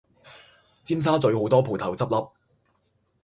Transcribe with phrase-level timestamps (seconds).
[0.83, 2.31] 尖沙咀好多舖頭執笠